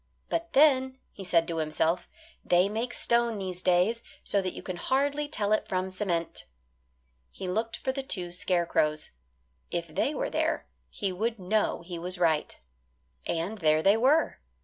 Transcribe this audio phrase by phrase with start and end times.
[0.29, 2.09] "But then," he said to himself,
[2.43, 6.45] "they make stone these days so that you can hardly tell it from cement."
[7.29, 9.11] He looked for the two scarecrows.
[9.69, 12.57] If they were there he would know he was right.
[13.27, 14.39] And there they were.